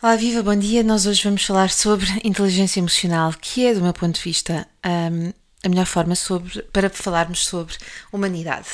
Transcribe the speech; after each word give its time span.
Olá, 0.00 0.14
viva, 0.14 0.44
bom 0.44 0.54
dia. 0.54 0.84
Nós 0.84 1.06
hoje 1.06 1.24
vamos 1.24 1.42
falar 1.44 1.70
sobre 1.70 2.06
inteligência 2.22 2.78
emocional, 2.78 3.34
que 3.34 3.66
é, 3.66 3.74
do 3.74 3.82
meu 3.82 3.92
ponto 3.92 4.14
de 4.14 4.22
vista, 4.22 4.64
um, 4.86 5.32
a 5.64 5.68
melhor 5.68 5.86
forma 5.86 6.14
sobre, 6.14 6.62
para 6.62 6.88
falarmos 6.88 7.44
sobre 7.44 7.74
humanidade. 8.12 8.68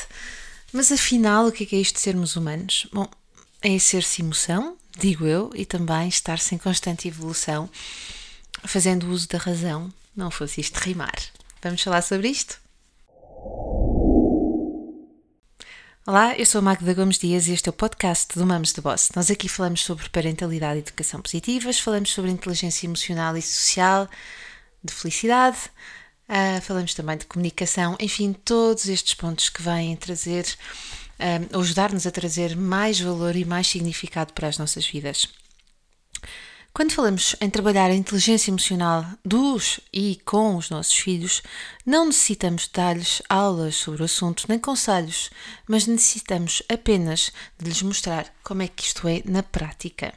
Mas 0.70 0.92
afinal, 0.92 1.46
o 1.46 1.52
que 1.52 1.64
é, 1.64 1.66
que 1.66 1.76
é 1.76 1.78
isto 1.78 1.94
de 1.94 2.02
sermos 2.02 2.36
humanos? 2.36 2.86
Bom, 2.92 3.08
é 3.62 3.78
ser-se 3.78 4.20
emoção, 4.20 4.76
digo 4.98 5.26
eu, 5.26 5.50
e 5.54 5.64
também 5.64 6.08
estar-se 6.08 6.54
em 6.54 6.58
constante 6.58 7.08
evolução, 7.08 7.70
fazendo 8.62 9.08
uso 9.08 9.26
da 9.26 9.38
razão, 9.38 9.90
não 10.14 10.30
fosse 10.30 10.60
isto 10.60 10.76
rimar. 10.76 11.16
Vamos 11.62 11.82
falar 11.82 12.02
sobre 12.02 12.28
isto? 12.28 12.60
Olá, 16.06 16.36
eu 16.36 16.44
sou 16.44 16.58
a 16.58 16.62
Magda 16.62 16.92
Gomes 16.92 17.16
Dias 17.16 17.48
e 17.48 17.52
este 17.52 17.66
é 17.66 17.70
o 17.70 17.72
podcast 17.72 18.38
do 18.38 18.44
Mamos 18.44 18.74
de 18.74 18.80
Boss. 18.82 19.08
Nós 19.16 19.30
aqui 19.30 19.48
falamos 19.48 19.82
sobre 19.82 20.06
parentalidade 20.10 20.76
e 20.76 20.80
educação 20.80 21.18
positivas, 21.22 21.80
falamos 21.80 22.12
sobre 22.12 22.30
inteligência 22.30 22.86
emocional 22.86 23.34
e 23.38 23.40
social, 23.40 24.06
de 24.84 24.92
felicidade, 24.92 25.56
uh, 26.28 26.60
falamos 26.60 26.92
também 26.92 27.16
de 27.16 27.24
comunicação, 27.24 27.96
enfim, 27.98 28.34
todos 28.34 28.86
estes 28.86 29.14
pontos 29.14 29.48
que 29.48 29.62
vêm 29.62 29.96
trazer, 29.96 30.44
uh, 31.18 31.58
ajudar-nos 31.58 32.06
a 32.06 32.10
trazer 32.10 32.54
mais 32.54 33.00
valor 33.00 33.34
e 33.34 33.46
mais 33.46 33.66
significado 33.66 34.34
para 34.34 34.48
as 34.48 34.58
nossas 34.58 34.86
vidas. 34.86 35.26
Quando 36.76 36.90
falamos 36.90 37.36
em 37.40 37.48
trabalhar 37.48 37.88
a 37.88 37.94
inteligência 37.94 38.50
emocional 38.50 39.06
dos 39.24 39.78
e 39.92 40.20
com 40.24 40.56
os 40.56 40.70
nossos 40.70 40.96
filhos, 40.96 41.40
não 41.86 42.06
necessitamos 42.06 42.66
dar-lhes 42.66 43.22
aulas 43.28 43.76
sobre 43.76 44.02
o 44.02 44.06
assunto 44.06 44.44
nem 44.48 44.58
conselhos, 44.58 45.30
mas 45.68 45.86
necessitamos 45.86 46.64
apenas 46.68 47.30
de 47.56 47.68
lhes 47.68 47.80
mostrar 47.80 48.26
como 48.42 48.62
é 48.62 48.66
que 48.66 48.82
isto 48.82 49.06
é 49.06 49.22
na 49.24 49.40
prática. 49.40 50.12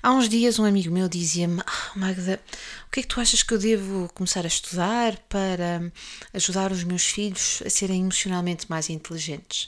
Há 0.00 0.12
uns 0.12 0.28
dias 0.28 0.60
um 0.60 0.64
amigo 0.64 0.94
meu 0.94 1.08
dizia-me: 1.08 1.60
ah, 1.66 1.90
Magda, 1.96 2.40
o 2.86 2.90
que 2.92 3.00
é 3.00 3.02
que 3.02 3.08
tu 3.08 3.20
achas 3.20 3.42
que 3.42 3.54
eu 3.54 3.58
devo 3.58 4.08
começar 4.14 4.44
a 4.44 4.46
estudar 4.46 5.16
para 5.28 5.92
ajudar 6.32 6.70
os 6.70 6.84
meus 6.84 7.04
filhos 7.04 7.64
a 7.66 7.68
serem 7.68 8.02
emocionalmente 8.02 8.70
mais 8.70 8.88
inteligentes? 8.90 9.66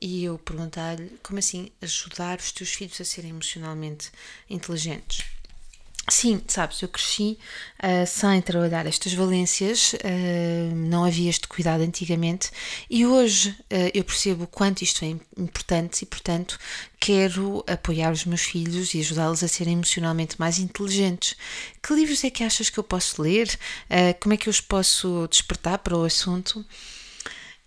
E 0.00 0.24
eu 0.24 0.38
perguntei-lhe: 0.38 1.18
como 1.22 1.40
assim 1.40 1.70
ajudar 1.82 2.38
os 2.38 2.52
teus 2.52 2.70
filhos 2.70 2.98
a 3.02 3.04
serem 3.04 3.32
emocionalmente 3.32 4.10
inteligentes? 4.48 5.22
Sim, 6.06 6.42
sabes, 6.46 6.82
eu 6.82 6.88
cresci 6.88 7.38
uh, 7.82 8.06
sem 8.06 8.42
trabalhar 8.42 8.86
estas 8.86 9.14
valências, 9.14 9.94
uh, 9.94 10.74
não 10.74 11.02
havia 11.02 11.30
este 11.30 11.48
cuidado 11.48 11.80
antigamente 11.80 12.50
e 12.90 13.06
hoje 13.06 13.50
uh, 13.50 13.90
eu 13.94 14.04
percebo 14.04 14.44
o 14.44 14.46
quanto 14.46 14.82
isto 14.82 15.02
é 15.02 15.08
importante 15.38 16.02
e, 16.02 16.06
portanto, 16.06 16.58
quero 17.00 17.64
apoiar 17.66 18.12
os 18.12 18.26
meus 18.26 18.42
filhos 18.42 18.92
e 18.92 19.00
ajudá-los 19.00 19.42
a 19.42 19.48
serem 19.48 19.72
emocionalmente 19.72 20.38
mais 20.38 20.58
inteligentes. 20.58 21.36
Que 21.82 21.94
livros 21.94 22.22
é 22.22 22.28
que 22.28 22.44
achas 22.44 22.68
que 22.68 22.78
eu 22.78 22.84
posso 22.84 23.22
ler? 23.22 23.58
como 24.20 24.34
é 24.34 24.36
que 24.36 24.48
eu 24.48 24.50
os 24.50 24.60
posso 24.60 25.26
despertar 25.28 25.78
para 25.78 25.96
o 25.96 26.04
assunto? 26.04 26.64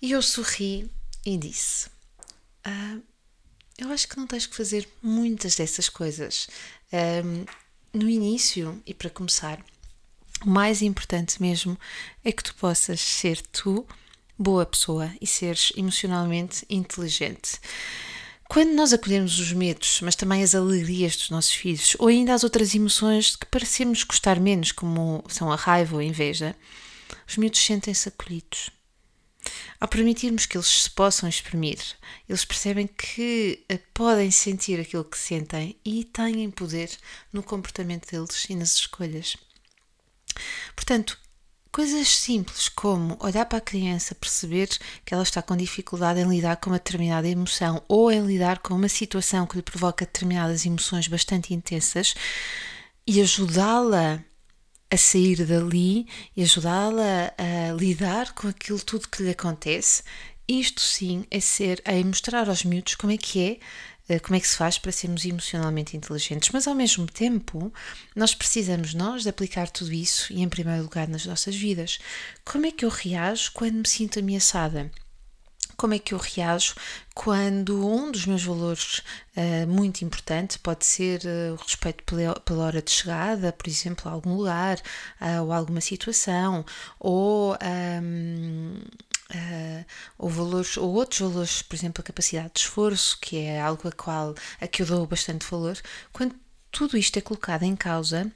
E 0.02 0.12
eu 0.12 0.22
sorri 0.22 0.90
e 1.26 1.38
disse: 1.38 1.90
Eu 3.78 3.92
acho 3.92 4.08
que 4.08 4.18
não 4.18 4.28
tens 4.28 4.46
que 4.46 4.56
fazer 4.56 4.88
muitas 5.02 5.56
dessas 5.56 5.90
coisas 5.90 6.48
no 7.98 8.10
início 8.10 8.82
e 8.86 8.94
para 8.94 9.10
começar, 9.10 9.60
o 10.46 10.50
mais 10.50 10.82
importante 10.82 11.42
mesmo 11.42 11.78
é 12.24 12.32
que 12.32 12.44
tu 12.44 12.54
possas 12.56 13.02
ser 13.02 13.42
tu, 13.52 13.86
boa 14.38 14.66
pessoa 14.66 15.12
e 15.20 15.26
seres 15.26 15.74
emocionalmente 15.76 16.66
inteligente. 16.70 17.60
Quando 18.48 18.74
nós 18.74 18.94
acolhemos 18.94 19.40
os 19.40 19.52
medos, 19.52 20.00
mas 20.02 20.16
também 20.16 20.42
as 20.42 20.56
alegrias 20.56 21.18
dos 21.18 21.30
nossos 21.30 21.52
filhos, 21.52 21.98
ou 22.00 22.08
ainda 22.08 22.34
as 22.34 22.44
outras 22.44 22.74
emoções 22.74 23.36
que 23.36 23.46
parecemos 23.48 24.04
gostar 24.04 24.40
menos, 24.40 24.72
como 24.72 25.24
são 25.28 25.52
a 25.52 25.56
raiva 25.56 25.96
ou 25.96 26.00
a 26.00 26.06
inveja, 26.06 26.56
os 27.28 27.36
miúdos 27.36 27.60
sentem-se 27.60 28.08
acolhidos. 28.08 28.70
Ao 29.80 29.88
permitirmos 29.88 30.46
que 30.46 30.58
eles 30.58 30.68
se 30.68 30.90
possam 30.90 31.30
exprimir, 31.30 31.80
eles 32.28 32.44
percebem 32.44 32.88
que 32.88 33.64
eh, 33.70 33.80
podem 33.94 34.32
sentir 34.32 34.80
aquilo 34.80 35.06
que 35.06 35.18
sentem 35.18 35.78
e 35.86 36.04
têm 36.04 36.50
poder 36.50 36.90
no 37.32 37.44
comportamento 37.44 38.10
deles 38.10 38.46
e 38.50 38.56
nas 38.56 38.74
escolhas. 38.74 39.38
Portanto, 40.76 41.20
coisas 41.72 42.08
simples 42.08 42.70
como 42.70 43.18
olhar 43.20 43.46
para 43.46 43.60
a 43.60 43.62
criança, 43.62 44.16
perceber 44.16 44.68
que 45.06 45.14
ela 45.14 45.22
está 45.22 45.44
com 45.44 45.56
dificuldade 45.56 46.20
em 46.20 46.28
lidar 46.28 46.58
com 46.58 46.72
uma 46.72 46.80
determinada 46.80 47.28
emoção 47.28 47.84
ou 47.88 48.12
em 48.12 48.26
lidar 48.26 48.60
com 48.60 48.74
uma 48.74 48.90
situação 48.90 49.46
que 49.46 49.58
lhe 49.58 49.62
provoca 49.62 50.06
determinadas 50.06 50.66
emoções 50.66 51.08
bastante 51.08 51.54
intensas 51.54 52.16
e 53.06 53.22
ajudá-la 53.22 54.16
a 54.16 54.20
sair 54.96 55.44
dali 55.46 56.08
e 56.36 56.44
ajudá-la 56.44 57.34
a 57.38 57.74
lidar 57.74 58.34
com 58.34 58.48
aquilo 58.48 58.80
tudo 58.80 59.10
que 59.10 59.24
lhe 59.24 59.32
acontece. 59.32 60.04
Isto 60.48 60.80
sim 60.80 61.26
é 61.30 61.40
ser, 61.42 61.82
é 61.84 62.02
mostrar 62.04 62.48
aos 62.48 62.64
miúdos 62.64 62.96
como 62.96 63.12
é 63.12 63.18
que 63.18 63.42
é, 63.42 63.60
eh, 64.08 64.20
como 64.20 64.36
é 64.38 64.40
que 64.40 64.48
se 64.48 64.56
faz 64.56 64.78
para 64.78 64.92
sermos 64.94 65.26
emocionalmente 65.26 65.98
inteligentes, 65.98 66.50
mas 66.54 66.68
ao 66.68 66.76
mesmo 66.76 67.06
tempo 67.06 67.74
nós 68.16 68.34
precisamos 68.34 68.94
nós 68.94 69.24
de 69.24 69.30
aplicar 69.30 69.70
tudo 69.70 69.92
isso 69.92 70.32
e 70.32 70.42
em 70.42 70.48
primeiro 70.48 70.84
lugar 70.84 71.08
nas 71.10 71.26
nossas 71.26 71.56
vidas. 71.56 72.00
Como 72.46 72.66
é 72.66 72.72
que 72.72 72.86
eu 72.86 72.90
reajo 72.90 73.52
quando 73.54 73.76
me 73.76 73.88
sinto 73.88 74.20
ameaçada? 74.20 74.90
Como 75.78 75.94
é 75.94 76.00
que 76.00 76.14
eu 76.14 76.18
reajo 76.18 76.74
quando 77.14 77.88
um 77.88 78.12
dos 78.12 78.26
meus 78.26 78.44
valores 78.44 79.04
uh, 79.38 79.68
muito 79.68 80.04
importante 80.04 80.58
pode 80.60 80.86
ser 80.86 81.22
uh, 81.26 81.54
o 81.54 81.56
respeito 81.56 82.04
pela, 82.04 82.40
pela, 82.40 82.66
hora 82.66 82.82
de 82.82 82.92
chegada, 82.92 83.54
por 83.54 83.68
exemplo, 83.68 84.10
a 84.10 84.14
algum 84.14 84.36
lugar 84.36 84.80
uh, 85.22 85.44
ou 85.44 85.54
alguma 85.54 85.80
situação, 85.80 86.66
ou. 87.00 87.56
Um, 88.02 88.82
Uh, 89.30 89.84
ou 90.18 90.30
valores 90.30 90.78
ou 90.78 90.90
outros 90.94 91.20
valores, 91.20 91.62
por 91.62 91.76
exemplo, 91.76 92.00
a 92.00 92.04
capacidade 92.06 92.50
de 92.54 92.62
esforço, 92.62 93.18
que 93.20 93.36
é 93.36 93.60
algo 93.60 93.86
a 93.86 93.92
qual 93.92 94.34
a 94.62 94.68
que 94.68 94.82
eu 94.82 94.86
dou 94.86 95.06
bastante 95.06 95.46
valor. 95.52 95.78
Quando 96.14 96.34
tudo 96.72 96.98
isto 96.98 97.20
é 97.20 97.22
colocado 97.22 97.64
em 97.64 97.76
causa, 97.76 98.32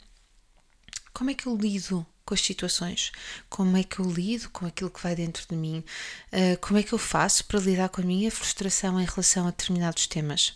como 1.14 1.30
é 1.30 1.34
que 1.34 1.48
eu 1.48 1.56
lido 1.56 2.06
com 2.26 2.34
as 2.34 2.42
situações, 2.42 3.12
como 3.50 3.78
é 3.78 3.84
que 3.84 4.00
eu 4.00 4.10
lido 4.10 4.50
com 4.50 4.66
aquilo 4.66 4.90
que 4.90 5.02
vai 5.02 5.16
dentro 5.16 5.46
de 5.50 5.56
mim, 5.56 5.84
uh, 6.32 6.58
como 6.62 6.80
é 6.80 6.84
que 6.84 6.94
eu 6.94 7.00
faço 7.00 7.46
para 7.46 7.60
lidar 7.60 7.90
com 7.90 8.02
a 8.02 8.06
minha 8.06 8.32
frustração 8.32 9.00
em 9.00 9.06
relação 9.06 9.48
a 9.48 9.52
determinados 9.52 10.08
temas. 10.08 10.54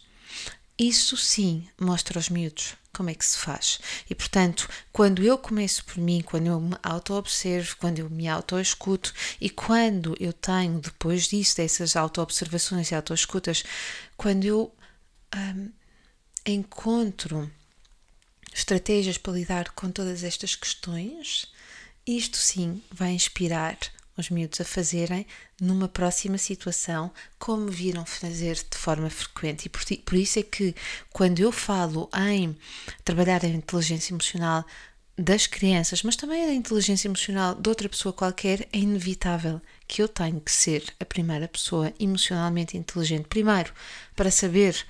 Isso 0.77 1.15
sim 1.15 1.67
mostra 1.79 2.19
aos 2.19 2.29
miúdos 2.29 2.75
como 2.95 3.09
é 3.09 3.13
que 3.13 3.25
se 3.25 3.37
faz. 3.37 3.79
E 4.09 4.15
portanto, 4.15 4.69
quando 4.91 5.21
eu 5.21 5.37
começo 5.37 5.83
por 5.83 5.97
mim, 5.97 6.21
quando 6.21 6.47
eu 6.47 6.59
me 6.61 6.75
auto-observo, 6.81 7.75
quando 7.77 7.99
eu 7.99 8.09
me 8.09 8.27
auto-escuto 8.27 9.13
e 9.39 9.49
quando 9.49 10.15
eu 10.19 10.31
tenho, 10.31 10.79
depois 10.79 11.27
disso, 11.27 11.57
dessas 11.57 11.95
auto-observações 11.95 12.91
e 12.91 12.95
auto-escutas, 12.95 13.63
quando 14.15 14.45
eu 14.45 14.73
um, 15.35 15.69
encontro 16.45 17.51
estratégias 18.53 19.17
para 19.17 19.33
lidar 19.33 19.71
com 19.71 19.91
todas 19.91 20.23
estas 20.23 20.55
questões, 20.55 21.47
isto 22.05 22.37
sim 22.37 22.81
vai 22.91 23.11
inspirar 23.11 23.77
os 24.17 24.29
miúdos 24.29 24.61
a 24.61 24.65
fazerem 24.65 25.25
numa 25.59 25.87
próxima 25.87 26.37
situação 26.37 27.11
como 27.37 27.69
viram 27.69 28.05
fazer 28.05 28.55
de 28.55 28.77
forma 28.77 29.09
frequente. 29.09 29.65
E 29.65 29.69
por, 29.69 29.83
por 30.05 30.15
isso 30.15 30.39
é 30.39 30.43
que 30.43 30.73
quando 31.11 31.39
eu 31.39 31.51
falo 31.51 32.09
em 32.29 32.55
trabalhar 33.03 33.43
a 33.43 33.47
inteligência 33.47 34.13
emocional 34.13 34.65
das 35.17 35.47
crianças, 35.47 36.03
mas 36.03 36.15
também 36.15 36.43
a 36.43 36.53
inteligência 36.53 37.07
emocional 37.07 37.55
de 37.55 37.69
outra 37.69 37.87
pessoa 37.87 38.11
qualquer, 38.11 38.67
é 38.71 38.77
inevitável 38.77 39.61
que 39.87 40.01
eu 40.01 40.07
tenho 40.07 40.41
que 40.41 40.51
ser 40.51 40.83
a 40.99 41.05
primeira 41.05 41.47
pessoa 41.47 41.93
emocionalmente 41.99 42.77
inteligente. 42.77 43.27
Primeiro, 43.27 43.73
para 44.15 44.29
saber 44.29 44.85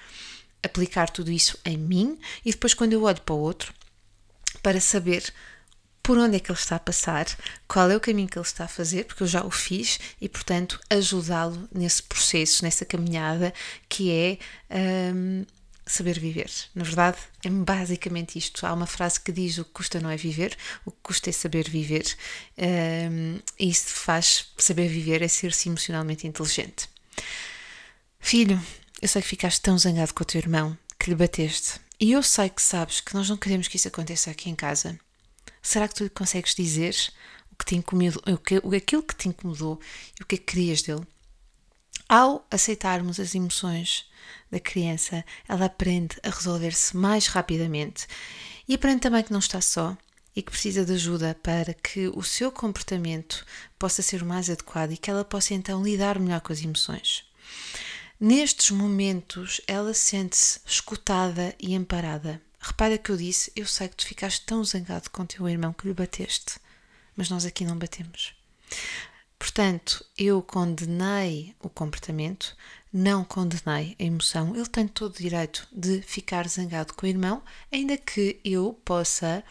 aplicar 0.63 1.09
tudo 1.11 1.31
isso 1.31 1.59
em 1.63 1.77
mim 1.77 2.17
e 2.43 2.51
depois, 2.51 2.73
quando 2.73 2.93
eu 2.93 3.03
olho 3.03 3.21
para 3.21 3.35
o 3.35 3.39
outro, 3.39 3.71
para 4.63 4.81
saber 4.81 5.31
por 6.05 6.19
onde 6.19 6.35
é 6.35 6.39
que 6.39 6.51
ele 6.51 6.59
está 6.59 6.75
a 6.75 6.79
passar, 6.79 7.25
qual 7.67 7.89
é 7.89 7.95
o 7.97 7.99
caminho 7.99 8.29
que 8.29 8.37
ele 8.37 8.45
está 8.45 8.65
a 8.65 8.67
fazer, 8.67 9.05
porque 9.05 9.23
eu 9.23 9.27
já 9.27 9.43
o 9.43 9.49
fiz 9.49 9.99
e, 10.21 10.29
portanto, 10.29 10.79
ajudá-lo 10.87 11.67
nesse 11.73 12.03
processo, 12.03 12.63
nessa 12.63 12.85
caminhada 12.85 13.51
que 13.89 14.11
é 14.11 14.37
um, 15.15 15.43
saber 15.83 16.19
viver. 16.19 16.51
Na 16.75 16.83
verdade, 16.83 17.17
é 17.43 17.49
basicamente 17.49 18.37
isto. 18.37 18.67
Há 18.67 18.73
uma 18.73 18.85
frase 18.85 19.19
que 19.19 19.31
diz: 19.31 19.57
o 19.57 19.65
que 19.65 19.71
custa 19.71 19.99
não 19.99 20.11
é 20.11 20.15
viver, 20.15 20.55
o 20.85 20.91
que 20.91 20.97
custa 21.01 21.31
é 21.31 21.33
saber 21.33 21.67
viver. 21.67 22.05
Um, 22.55 23.39
e 23.59 23.67
isso 23.67 23.89
faz 23.89 24.53
saber 24.59 24.87
viver 24.87 25.23
é 25.23 25.27
ser-se 25.27 25.69
emocionalmente 25.69 26.27
inteligente. 26.27 26.87
Filho, 28.19 28.61
eu 29.01 29.07
sei 29.07 29.23
que 29.23 29.27
ficaste 29.27 29.59
tão 29.59 29.75
zangado 29.75 30.13
com 30.13 30.21
o 30.21 30.25
teu 30.25 30.37
irmão 30.37 30.77
que 30.99 31.09
lhe 31.09 31.15
bateste. 31.15 31.79
E 31.99 32.11
eu 32.11 32.21
sei 32.21 32.47
que 32.47 32.61
sabes 32.61 33.01
que 33.01 33.15
nós 33.15 33.27
não 33.27 33.37
queremos 33.37 33.67
que 33.67 33.77
isso 33.77 33.87
aconteça 33.87 34.29
aqui 34.29 34.51
em 34.51 34.55
casa. 34.55 34.99
Será 35.65 35.87
que 35.87 35.95
tu 35.95 36.07
consegues 36.11 36.53
dizer 36.53 36.95
o 37.51 37.55
que 37.55 37.65
te 37.65 37.75
incomodou, 37.75 38.21
o 38.27 38.37
que, 38.37 38.55
aquilo 38.77 39.01
que 39.01 39.15
te 39.15 39.29
incomodou 39.29 39.81
e 40.19 40.21
o 40.21 40.25
que 40.27 40.35
é 40.35 40.37
que 40.37 40.43
querias 40.43 40.83
dele? 40.83 41.01
Ao 42.07 42.45
aceitarmos 42.51 43.19
as 43.19 43.33
emoções 43.33 44.05
da 44.51 44.59
criança, 44.59 45.25
ela 45.49 45.65
aprende 45.65 46.17
a 46.21 46.29
resolver-se 46.29 46.95
mais 46.95 47.25
rapidamente 47.25 48.05
E 48.67 48.75
aprende 48.75 49.01
também 49.01 49.23
que 49.23 49.31
não 49.31 49.39
está 49.39 49.59
só 49.59 49.97
e 50.35 50.43
que 50.43 50.51
precisa 50.51 50.85
de 50.85 50.93
ajuda 50.93 51.35
para 51.41 51.73
que 51.73 52.09
o 52.09 52.21
seu 52.21 52.51
comportamento 52.51 53.43
possa 53.79 54.03
ser 54.03 54.21
o 54.21 54.25
mais 54.25 54.51
adequado 54.51 54.91
e 54.91 54.97
que 54.97 55.09
ela 55.09 55.25
possa 55.25 55.55
então 55.55 55.83
lidar 55.83 56.19
melhor 56.19 56.41
com 56.41 56.53
as 56.53 56.61
emoções. 56.61 57.23
Nestes 58.19 58.69
momentos, 58.69 59.61
ela 59.65 59.95
sente-se 59.95 60.59
escutada 60.63 61.55
e 61.59 61.73
amparada. 61.75 62.39
Repara 62.65 62.97
que 62.97 63.11
eu 63.11 63.17
disse: 63.17 63.51
Eu 63.55 63.67
sei 63.67 63.87
que 63.87 63.95
tu 63.95 64.07
ficaste 64.07 64.43
tão 64.43 64.63
zangado 64.63 65.11
com 65.11 65.23
teu 65.23 65.47
irmão 65.47 65.71
que 65.71 65.87
lhe 65.87 65.93
bateste, 65.93 66.59
mas 67.15 67.29
nós 67.29 67.45
aqui 67.45 67.63
não 67.63 67.77
batemos. 67.77 68.33
Portanto, 69.37 70.03
eu 70.17 70.41
condenei 70.41 71.55
o 71.61 71.69
comportamento, 71.69 72.57
não 72.91 73.23
condenei 73.23 73.95
a 73.99 74.03
emoção. 74.03 74.55
Ele 74.55 74.65
tem 74.65 74.87
todo 74.87 75.13
o 75.13 75.21
direito 75.21 75.67
de 75.71 76.01
ficar 76.01 76.47
zangado 76.47 76.95
com 76.95 77.05
o 77.05 77.09
irmão, 77.09 77.43
ainda 77.71 77.97
que 77.97 78.39
eu 78.43 78.73
possa 78.83 79.43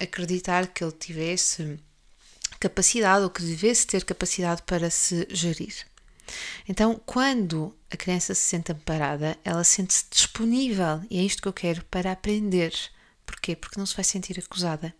acreditar 0.00 0.68
que 0.68 0.82
ele 0.82 0.92
tivesse 0.92 1.78
capacidade 2.58 3.24
ou 3.24 3.30
que 3.30 3.42
devesse 3.42 3.86
ter 3.86 4.02
capacidade 4.04 4.62
para 4.62 4.88
se 4.88 5.28
gerir. 5.30 5.84
Então, 6.68 7.00
quando 7.06 7.74
a 7.90 7.96
criança 7.96 8.34
se 8.34 8.42
sente 8.42 8.72
amparada, 8.72 9.36
ela 9.44 9.64
sente-se 9.64 10.04
disponível 10.10 11.02
e 11.10 11.18
é 11.18 11.22
isto 11.22 11.42
que 11.42 11.48
eu 11.48 11.52
quero 11.52 11.84
para 11.84 12.12
aprender. 12.12 12.72
Porquê? 13.24 13.56
Porque 13.56 13.78
não 13.78 13.86
se 13.86 13.94
vai 13.94 14.04
sentir 14.04 14.38
acusada. 14.38 14.94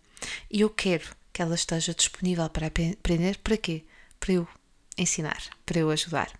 E 0.49 0.61
eu 0.61 0.69
quero 0.69 1.15
que 1.31 1.41
ela 1.41 1.55
esteja 1.55 1.93
disponível 1.93 2.49
para 2.49 2.67
aprender. 2.67 3.37
Para 3.37 3.57
quê? 3.57 3.83
Para 4.19 4.33
eu 4.33 4.47
ensinar, 4.97 5.41
para 5.65 5.79
eu 5.79 5.89
ajudar. 5.89 6.31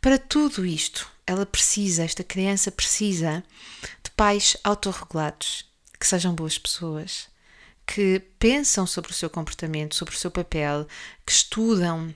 Para 0.00 0.18
tudo 0.18 0.66
isto, 0.66 1.08
ela 1.26 1.46
precisa, 1.46 2.02
esta 2.02 2.24
criança 2.24 2.72
precisa 2.72 3.44
de 4.02 4.10
pais 4.10 4.56
autorregulados, 4.64 5.64
que 5.98 6.06
sejam 6.06 6.34
boas 6.34 6.58
pessoas, 6.58 7.28
que 7.86 8.20
pensam 8.38 8.86
sobre 8.86 9.12
o 9.12 9.14
seu 9.14 9.30
comportamento, 9.30 9.94
sobre 9.94 10.14
o 10.14 10.18
seu 10.18 10.30
papel, 10.30 10.86
que 11.24 11.32
estudam, 11.32 12.12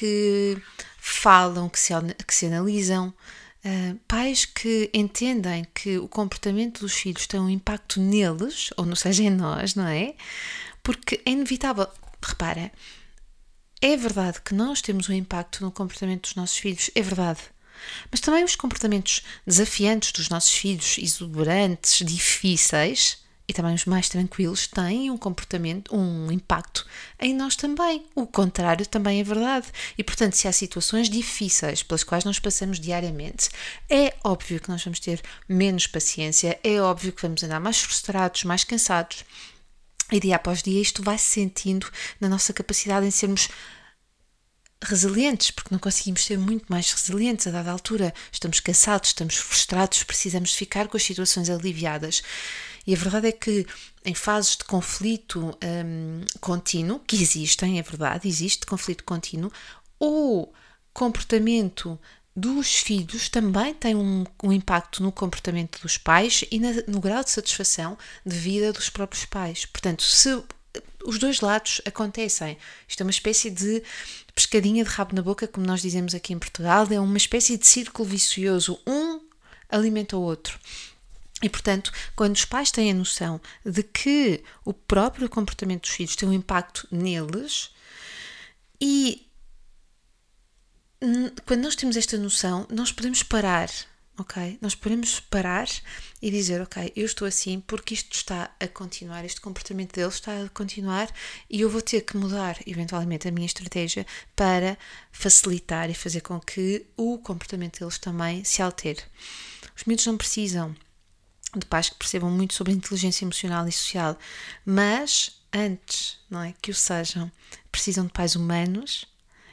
que 0.00 0.56
falam, 0.98 1.68
que 1.68 1.78
se, 1.78 1.92
que 2.26 2.34
se 2.34 2.46
analisam, 2.46 3.08
uh, 3.08 3.94
pais 4.08 4.46
que 4.46 4.90
entendem 4.94 5.66
que 5.74 5.98
o 5.98 6.08
comportamento 6.08 6.80
dos 6.80 6.94
filhos 6.94 7.26
tem 7.26 7.38
um 7.38 7.50
impacto 7.50 8.00
neles, 8.00 8.70
ou 8.78 8.86
não 8.86 8.96
seja, 8.96 9.22
em 9.22 9.30
nós, 9.30 9.74
não 9.74 9.86
é? 9.86 10.14
Porque 10.82 11.20
é 11.26 11.30
inevitável. 11.32 11.86
Repara, 12.22 12.72
é 13.82 13.96
verdade 13.96 14.40
que 14.40 14.54
nós 14.54 14.80
temos 14.80 15.08
um 15.10 15.12
impacto 15.12 15.62
no 15.62 15.70
comportamento 15.70 16.22
dos 16.22 16.34
nossos 16.34 16.56
filhos, 16.56 16.90
é 16.94 17.02
verdade. 17.02 17.40
Mas 18.10 18.20
também 18.20 18.42
os 18.42 18.56
comportamentos 18.56 19.22
desafiantes 19.46 20.12
dos 20.12 20.30
nossos 20.30 20.52
filhos, 20.52 20.96
exuberantes, 20.98 22.06
difíceis, 22.06 23.18
e 23.50 23.52
também 23.52 23.74
os 23.74 23.84
mais 23.84 24.08
tranquilos 24.08 24.68
têm 24.68 25.10
um 25.10 25.16
comportamento, 25.16 25.92
um 25.92 26.30
impacto 26.30 26.86
em 27.18 27.34
nós 27.34 27.56
também. 27.56 28.06
O 28.14 28.24
contrário 28.24 28.86
também 28.86 29.18
é 29.18 29.24
verdade. 29.24 29.66
E 29.98 30.04
portanto, 30.04 30.34
se 30.34 30.46
há 30.46 30.52
situações 30.52 31.10
difíceis 31.10 31.82
pelas 31.82 32.04
quais 32.04 32.22
nós 32.22 32.38
passamos 32.38 32.78
diariamente, 32.78 33.48
é 33.90 34.14
óbvio 34.22 34.60
que 34.60 34.68
nós 34.68 34.84
vamos 34.84 35.00
ter 35.00 35.20
menos 35.48 35.88
paciência, 35.88 36.60
é 36.62 36.80
óbvio 36.80 37.12
que 37.12 37.22
vamos 37.22 37.42
andar 37.42 37.58
mais 37.58 37.80
frustrados, 37.80 38.44
mais 38.44 38.62
cansados. 38.62 39.24
E 40.12 40.20
dia 40.20 40.36
após 40.36 40.62
dia 40.62 40.80
isto 40.80 41.02
vai 41.02 41.18
se 41.18 41.30
sentindo 41.30 41.90
na 42.20 42.28
nossa 42.28 42.52
capacidade 42.52 43.04
em 43.04 43.10
sermos 43.10 43.48
resilientes, 44.80 45.50
porque 45.50 45.74
não 45.74 45.80
conseguimos 45.80 46.24
ser 46.24 46.38
muito 46.38 46.66
mais 46.68 46.92
resilientes 46.92 47.48
a 47.48 47.50
dada 47.50 47.72
altura. 47.72 48.14
Estamos 48.30 48.60
cansados, 48.60 49.08
estamos 49.08 49.34
frustrados, 49.34 50.04
precisamos 50.04 50.54
ficar 50.54 50.86
com 50.86 50.96
as 50.96 51.02
situações 51.02 51.50
aliviadas. 51.50 52.22
E 52.90 52.94
a 52.94 52.96
verdade 52.96 53.28
é 53.28 53.32
que 53.32 53.64
em 54.04 54.16
fases 54.16 54.56
de 54.56 54.64
conflito 54.64 55.56
um, 55.62 56.24
contínuo, 56.40 56.98
que 56.98 57.22
existem, 57.22 57.78
é 57.78 57.82
verdade, 57.82 58.26
existe 58.26 58.66
conflito 58.66 59.04
contínuo, 59.04 59.52
o 60.00 60.48
comportamento 60.92 61.96
dos 62.34 62.80
filhos 62.80 63.28
também 63.28 63.74
tem 63.74 63.94
um, 63.94 64.24
um, 64.42 64.50
impacto 64.50 65.04
no 65.04 65.12
comportamento 65.12 65.80
dos 65.80 65.98
pais 65.98 66.44
e 66.50 66.58
na, 66.58 66.70
no 66.88 66.98
grau 66.98 67.22
de 67.22 67.30
satisfação 67.30 67.96
de 68.26 68.36
vida 68.36 68.72
dos 68.72 68.90
próprios 68.90 69.24
pais. 69.24 69.64
Portanto, 69.64 70.02
se 70.02 70.42
os 71.04 71.16
dois 71.16 71.40
lados 71.40 71.80
acontecem, 71.86 72.58
isto 72.88 73.02
é 73.02 73.04
uma 73.04 73.12
espécie 73.12 73.50
de 73.50 73.84
pescadinha 74.34 74.82
de 74.82 74.90
rabo 74.90 75.14
na 75.14 75.22
boca, 75.22 75.46
como 75.46 75.64
nós 75.64 75.80
dizemos 75.80 76.12
aqui 76.12 76.32
em 76.32 76.40
Portugal, 76.40 76.88
é 76.90 76.98
uma 76.98 77.16
espécie 77.16 77.56
de 77.56 77.68
círculo 77.68 78.08
vicioso, 78.08 78.80
um 78.84 79.20
alimenta 79.68 80.16
o 80.16 80.22
outro. 80.22 80.58
E, 81.42 81.48
portanto, 81.48 81.92
quando 82.14 82.36
os 82.36 82.44
pais 82.44 82.70
têm 82.70 82.90
a 82.90 82.94
noção 82.94 83.40
de 83.64 83.82
que 83.82 84.42
o 84.64 84.72
próprio 84.72 85.28
comportamento 85.28 85.82
dos 85.82 85.90
filhos 85.90 86.16
tem 86.16 86.28
um 86.28 86.32
impacto 86.32 86.86
neles 86.90 87.70
e 88.80 89.26
quando 91.46 91.62
nós 91.62 91.74
temos 91.74 91.96
esta 91.96 92.18
noção, 92.18 92.66
nós 92.70 92.92
podemos 92.92 93.22
parar, 93.22 93.70
ok? 94.18 94.58
Nós 94.60 94.74
podemos 94.74 95.18
parar 95.18 95.66
e 96.20 96.30
dizer, 96.30 96.60
ok, 96.60 96.92
eu 96.94 97.06
estou 97.06 97.26
assim 97.26 97.60
porque 97.60 97.94
isto 97.94 98.12
está 98.14 98.54
a 98.60 98.68
continuar, 98.68 99.24
este 99.24 99.40
comportamento 99.40 99.94
deles 99.94 100.14
está 100.14 100.42
a 100.42 100.48
continuar 100.50 101.10
e 101.48 101.62
eu 101.62 101.70
vou 101.70 101.80
ter 101.80 102.02
que 102.02 102.18
mudar 102.18 102.58
eventualmente 102.66 103.26
a 103.26 103.30
minha 103.30 103.46
estratégia 103.46 104.06
para 104.36 104.76
facilitar 105.10 105.88
e 105.88 105.94
fazer 105.94 106.20
com 106.20 106.38
que 106.38 106.86
o 106.98 107.18
comportamento 107.18 107.80
deles 107.80 107.98
também 107.98 108.44
se 108.44 108.60
altere. 108.60 109.02
Os 109.74 109.84
miúdos 109.84 110.04
não 110.04 110.18
precisam 110.18 110.76
de 111.56 111.66
pais 111.66 111.88
que 111.88 111.96
percebam 111.96 112.30
muito 112.30 112.54
sobre 112.54 112.72
inteligência 112.72 113.24
emocional 113.24 113.66
e 113.66 113.72
social, 113.72 114.18
mas 114.64 115.40
antes, 115.52 116.18
não 116.28 116.42
é, 116.42 116.54
que 116.60 116.70
o 116.70 116.74
sejam, 116.74 117.30
precisam 117.70 118.06
de 118.06 118.12
pais 118.12 118.36
humanos 118.36 119.06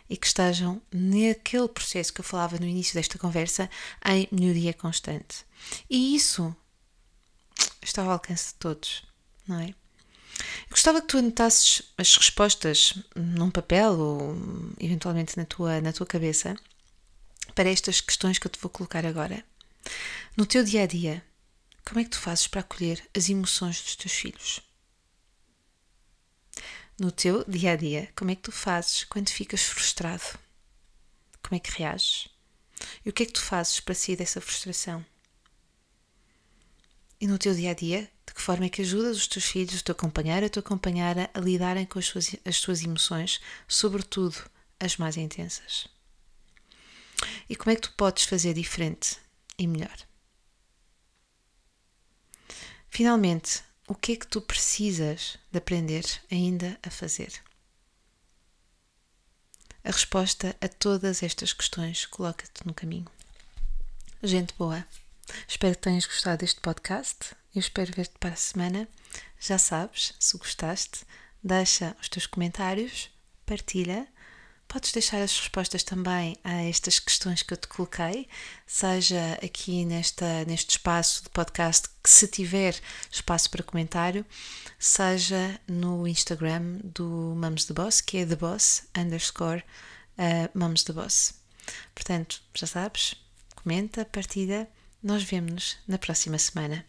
e 0.10 0.16
que 0.16 0.28
estejam 0.28 0.82
naquele 0.92 1.68
processo 1.68 2.14
que 2.14 2.22
eu 2.22 2.26
falava 2.26 2.58
no 2.58 2.66
início 2.66 2.94
desta 2.94 3.18
conversa 3.18 3.70
em 4.06 4.28
melhoria 4.32 4.74
constante. 4.74 5.46
E 5.90 6.16
isso 6.16 6.56
está 7.82 8.04
ao 8.04 8.12
alcance 8.12 8.54
de 8.54 8.56
todos, 8.56 9.04
não 9.48 9.60
é? 9.60 9.70
Eu 9.70 10.70
gostava 10.70 11.02
que 11.02 11.08
tu 11.08 11.18
anotasses 11.18 11.82
as 11.98 12.16
respostas 12.16 12.94
num 13.16 13.50
papel 13.50 14.00
ou 14.00 14.36
eventualmente 14.80 15.36
na 15.36 15.46
tua, 15.46 15.82
na 15.82 15.92
tua 15.92 16.06
cabeça 16.06 16.56
para 17.56 17.70
estas 17.70 18.02
questões 18.02 18.38
que 18.38 18.46
eu 18.46 18.52
te 18.52 18.60
vou 18.60 18.70
colocar 18.70 19.06
agora. 19.06 19.44
No 20.36 20.46
teu 20.46 20.64
dia 20.64 20.84
a 20.84 20.86
dia, 20.86 21.24
como 21.88 22.02
é 22.02 22.04
que 22.04 22.10
tu 22.10 22.20
fazes 22.20 22.48
para 22.48 22.60
acolher 22.60 23.02
as 23.16 23.30
emoções 23.30 23.82
dos 23.82 23.96
teus 23.96 24.12
filhos? 24.12 24.60
No 27.00 27.14
teu 27.14 27.46
dia 27.46 27.72
a 27.72 27.76
dia, 27.78 28.12
como 28.14 28.30
é 28.30 28.36
que 28.36 28.42
tu 28.42 28.52
fazes 28.52 29.06
quando 29.06 29.30
ficas 29.30 29.62
frustrado? 29.62 30.38
Como 31.42 31.56
é 31.56 31.60
que 31.60 31.72
reages? 31.72 32.28
E 33.06 33.10
o 33.10 33.14
que 33.14 33.24
é 33.24 33.26
que 33.26 33.32
tu 33.32 33.42
fazes 33.42 33.80
para 33.80 33.96
sair 33.96 34.18
dessa 34.18 34.42
frustração? 34.42 35.06
E 37.22 37.26
no 37.26 37.38
teu 37.38 37.56
dia 37.56 37.72
a 37.72 37.74
dia, 37.74 38.12
de 38.26 38.34
que 38.34 38.42
forma 38.42 38.66
é 38.66 38.70
que 38.70 38.82
ajudas 38.82 39.16
os 39.16 39.28
teus 39.28 39.46
filhos, 39.46 39.80
o 39.80 39.84
teu 39.84 39.96
companheiro, 39.96 40.46
a 40.46 40.50
tua 40.50 40.64
companheira 40.64 41.30
a 41.34 41.40
lidarem 41.40 41.86
com 41.86 42.00
as 42.00 42.06
suas, 42.06 42.36
as 42.44 42.58
suas 42.58 42.84
emoções, 42.84 43.40
sobretudo 43.66 44.36
as 44.78 44.98
mais 44.98 45.16
intensas? 45.16 45.88
E 47.50 47.56
como 47.56 47.72
é 47.72 47.76
que 47.76 47.84
tu 47.84 47.94
podes 47.94 48.26
fazer 48.26 48.54
diferente 48.54 49.18
e 49.58 49.66
melhor? 49.66 49.98
Finalmente, 52.90 53.64
o 53.88 53.96
que 53.96 54.14
é 54.14 54.16
que 54.16 54.28
tu 54.28 54.42
precisas 54.42 55.38
de 55.52 55.58
aprender 55.58 56.04
ainda 56.32 56.78
a 56.84 56.90
fazer? 56.90 57.32
A 59.84 59.92
resposta 59.92 60.56
a 60.60 60.68
todas 60.68 61.24
estas 61.24 61.54
questões 61.54 62.06
coloca-te 62.06 62.66
no 62.66 62.74
caminho. 62.74 63.10
Gente 64.22 64.54
boa, 64.58 64.86
espero 65.48 65.76
que 65.76 65.82
tenhas 65.82 66.06
gostado 66.06 66.40
deste 66.40 66.60
podcast. 66.60 67.34
Eu 67.56 67.60
espero 67.60 67.94
ver-te 67.94 68.18
para 68.20 68.34
a 68.34 68.36
semana. 68.36 68.88
Já 69.40 69.58
sabes, 69.58 70.14
se 70.20 70.38
gostaste, 70.38 71.06
deixa 71.42 71.96
os 72.02 72.10
teus 72.10 72.28
comentários, 72.28 73.10
partilha 73.46 74.08
Podes 74.68 74.92
deixar 74.92 75.22
as 75.22 75.40
respostas 75.40 75.82
também 75.82 76.38
a 76.44 76.64
estas 76.64 77.00
questões 77.00 77.42
que 77.42 77.54
eu 77.54 77.58
te 77.58 77.68
coloquei, 77.68 78.28
seja 78.66 79.40
aqui 79.42 79.86
nesta, 79.86 80.44
neste 80.46 80.72
espaço 80.72 81.24
de 81.24 81.30
podcast, 81.30 81.88
que 82.04 82.10
se 82.10 82.28
tiver 82.28 82.76
espaço 83.10 83.50
para 83.50 83.64
comentário, 83.64 84.26
seja 84.78 85.60
no 85.68 86.06
Instagram 86.06 86.80
do 86.84 87.34
Mums 87.38 87.66
the 87.66 87.74
Boss, 87.74 88.02
que 88.02 88.18
é 88.18 88.26
The 88.26 88.36
Boss 88.36 88.84
underscore 88.98 89.64
uh, 90.18 90.58
Mums 90.58 90.84
the 90.84 90.92
Boss. 90.92 91.34
Portanto, 91.96 92.42
já 92.54 92.68
sabes, 92.68 93.16
comenta, 93.56 94.04
partilha, 94.04 94.70
nós 95.02 95.24
vemos-nos 95.24 95.78
na 95.88 95.98
próxima 95.98 96.38
semana. 96.38 96.86